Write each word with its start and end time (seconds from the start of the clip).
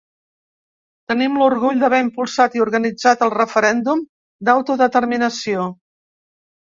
Tenim 1.11 1.35
l’orgull 1.41 1.83
d’haver 1.83 1.99
impulsat 2.05 2.57
i 2.59 2.63
organitzat 2.67 3.21
el 3.29 3.33
referèndum 3.37 4.05
d’autodeterminació. 4.49 5.69